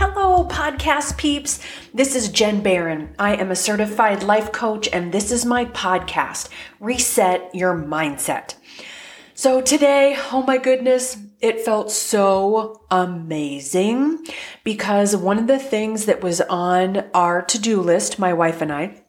[0.00, 1.58] Hello, podcast peeps.
[1.92, 3.16] This is Jenn Baron.
[3.18, 8.54] I am a certified life coach, and this is my podcast, Reset Your Mindset.
[9.34, 14.24] So, today, oh my goodness, it felt so amazing
[14.62, 18.72] because one of the things that was on our to do list, my wife and
[18.72, 19.02] I,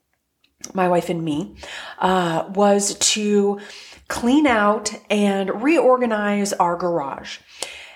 [0.74, 1.56] my wife and me,
[2.00, 3.60] uh, was to
[4.08, 7.38] clean out and reorganize our garage.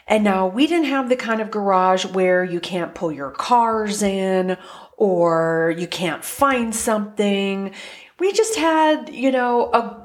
[0.08, 4.04] And now we didn't have the kind of garage where you can't pull your cars
[4.04, 4.58] in
[4.98, 7.72] or you can't find something.
[8.20, 10.04] We just had, you know, a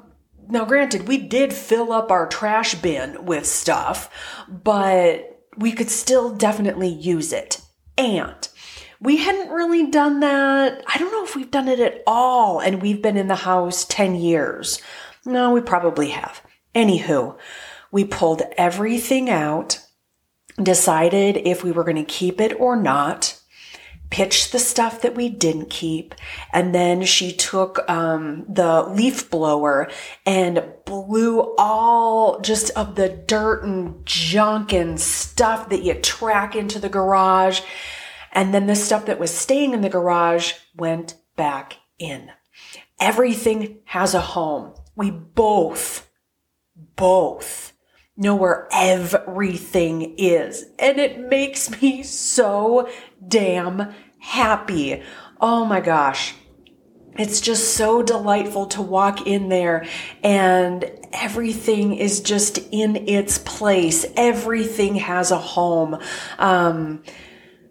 [0.51, 4.11] now granted, we did fill up our trash bin with stuff,
[4.49, 7.61] but we could still definitely use it.
[7.99, 8.49] And
[9.01, 10.83] we hadn't really done that.
[10.87, 13.85] I don't know if we've done it at all, and we've been in the house
[13.85, 14.81] 10 years.
[15.25, 16.43] No, we probably have.
[16.75, 17.37] Anywho,
[17.91, 19.81] we pulled everything out
[20.63, 23.41] decided if we were going to keep it or not,
[24.11, 26.15] pitched the stuff that we didn't keep,
[26.53, 29.91] and then she took um, the leaf blower
[30.25, 36.79] and blew all just of the dirt and junk and stuff that you track into
[36.79, 37.61] the garage.
[38.33, 42.31] And then the stuff that was staying in the garage went back in.
[43.01, 44.75] Everything has a home.
[44.97, 46.09] We both,
[46.97, 47.73] both
[48.19, 50.67] know where everything is.
[50.79, 52.91] And it makes me so
[53.27, 55.03] damn happy.
[55.41, 56.35] Oh my gosh.
[57.17, 59.87] It's just so delightful to walk in there
[60.23, 64.05] and everything is just in its place.
[64.17, 65.99] Everything has a home.
[66.39, 67.03] Um,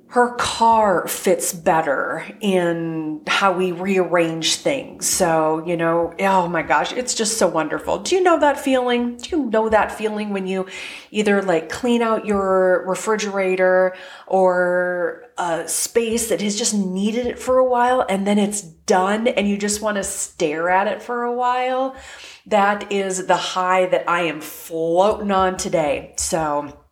[0.09, 5.05] her car fits better in how we rearrange things.
[5.05, 7.99] So, you know, oh my gosh, it's just so wonderful.
[7.99, 9.17] Do you know that feeling?
[9.17, 10.65] Do you know that feeling when you
[11.11, 13.95] either like clean out your refrigerator
[14.27, 19.27] or a space that has just needed it for a while and then it's done
[19.27, 21.97] and you just want to stare at it for a while?
[22.45, 26.13] That is the high that I am floating on today.
[26.17, 26.86] So,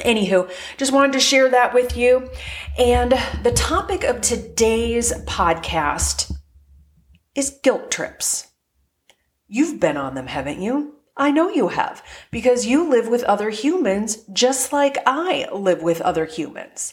[0.00, 2.28] Anywho, just wanted to share that with you.
[2.78, 3.12] And
[3.42, 6.32] the topic of today's podcast
[7.34, 8.48] is guilt trips.
[9.46, 10.96] You've been on them, haven't you?
[11.16, 16.00] I know you have, because you live with other humans just like I live with
[16.00, 16.92] other humans.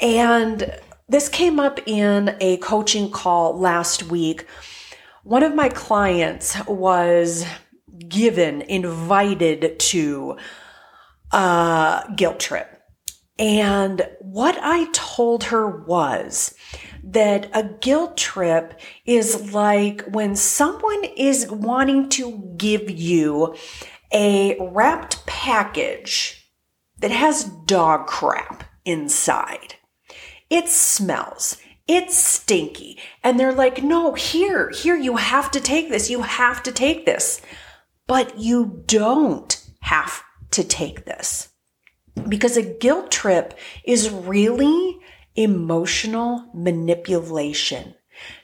[0.00, 0.78] And
[1.08, 4.46] this came up in a coaching call last week.
[5.24, 7.44] One of my clients was
[8.08, 10.36] given, invited to
[11.32, 12.68] uh, guilt trip.
[13.38, 16.54] And what I told her was
[17.02, 23.56] that a guilt trip is like when someone is wanting to give you
[24.12, 26.50] a wrapped package
[26.98, 29.74] that has dog crap inside.
[30.50, 31.56] It smells.
[31.88, 32.98] It's stinky.
[33.24, 36.10] And they're like, no, here, here, you have to take this.
[36.10, 37.40] You have to take this.
[38.06, 40.22] But you don't have
[40.52, 41.48] to take this.
[42.28, 44.98] Because a guilt trip is really
[45.34, 47.94] emotional manipulation,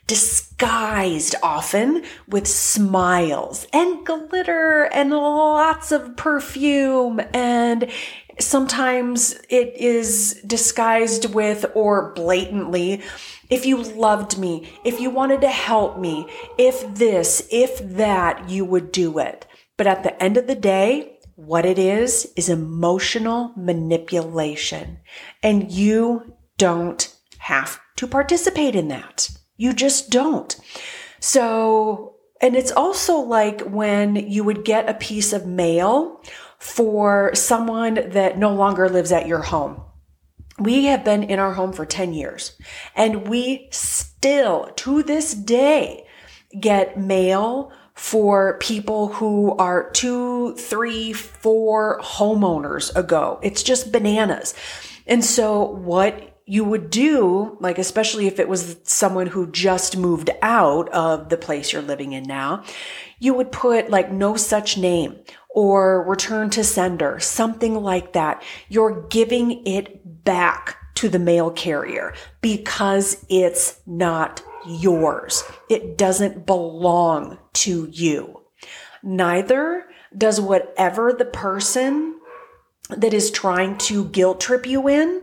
[0.06, 7.20] disguised often with smiles and glitter and lots of perfume.
[7.34, 7.90] And
[8.40, 13.02] sometimes it is disguised with or blatantly
[13.50, 16.26] if you loved me, if you wanted to help me,
[16.58, 19.46] if this, if that, you would do it.
[19.76, 24.98] But at the end of the day, what it is, is emotional manipulation.
[25.40, 29.30] And you don't have to participate in that.
[29.56, 30.58] You just don't.
[31.20, 36.20] So, and it's also like when you would get a piece of mail
[36.58, 39.80] for someone that no longer lives at your home.
[40.58, 42.58] We have been in our home for 10 years
[42.96, 46.04] and we still to this day
[46.58, 53.40] get mail for people who are two, three, four homeowners ago.
[53.42, 54.54] It's just bananas.
[55.08, 60.30] And so what you would do, like, especially if it was someone who just moved
[60.42, 62.62] out of the place you're living in now,
[63.18, 65.16] you would put like no such name
[65.50, 68.44] or return to sender, something like that.
[68.68, 75.44] You're giving it back to the mail carrier because it's not yours.
[75.68, 78.42] It doesn't belong to you.
[79.02, 82.18] Neither does whatever the person
[82.90, 85.22] that is trying to guilt trip you in,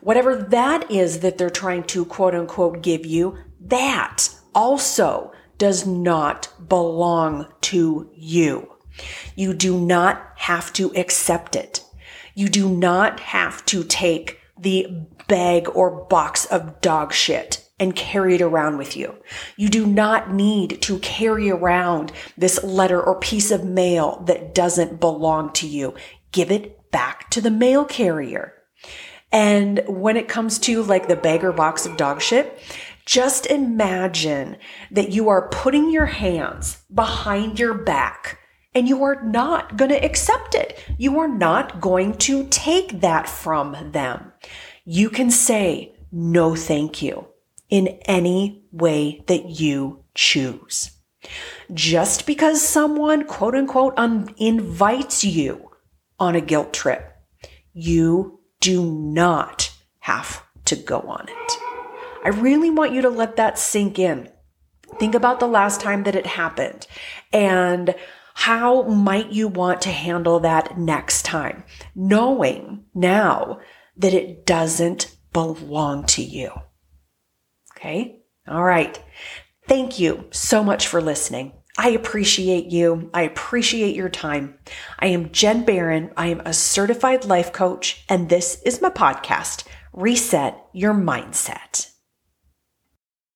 [0.00, 6.48] whatever that is that they're trying to quote unquote give you, that also does not
[6.68, 8.68] belong to you.
[9.36, 11.84] You do not have to accept it.
[12.34, 18.36] You do not have to take the bag or box of dog shit and carry
[18.36, 19.12] it around with you.
[19.56, 25.00] You do not need to carry around this letter or piece of mail that doesn't
[25.00, 25.96] belong to you.
[26.30, 28.54] Give it back to the mail carrier.
[29.32, 32.56] And when it comes to like the bag or box of dog shit,
[33.04, 34.58] just imagine
[34.92, 38.38] that you are putting your hands behind your back
[38.76, 40.78] and you are not going to accept it.
[40.98, 44.32] You are not going to take that from them.
[44.84, 47.26] You can say no, thank you
[47.72, 50.90] in any way that you choose.
[51.72, 55.70] Just because someone quote unquote un- invites you
[56.20, 57.16] on a guilt trip,
[57.72, 61.52] you do not have to go on it.
[62.22, 64.28] I really want you to let that sink in.
[64.98, 66.86] Think about the last time that it happened
[67.32, 67.94] and
[68.34, 71.64] how might you want to handle that next time,
[71.94, 73.60] knowing now
[73.96, 76.52] that it doesn't belong to you.
[77.82, 78.20] Okay.
[78.46, 78.96] All right.
[79.66, 81.52] Thank you so much for listening.
[81.76, 83.10] I appreciate you.
[83.12, 84.56] I appreciate your time.
[85.00, 86.12] I am Jenn Baron.
[86.16, 91.91] I am a certified life coach, and this is my podcast, Reset Your Mindset.